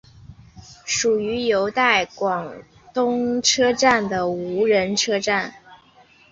[0.83, 2.51] 属于由带广
[3.43, 5.53] 车站管理的无人车站。